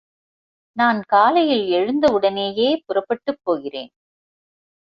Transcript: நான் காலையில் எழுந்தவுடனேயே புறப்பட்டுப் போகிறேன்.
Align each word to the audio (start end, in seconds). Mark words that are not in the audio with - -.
நான் 0.77 1.03
காலையில் 1.07 1.67
எழுந்தவுடனேயே 1.69 2.83
புறப்பட்டுப் 2.85 3.41
போகிறேன். 3.43 3.91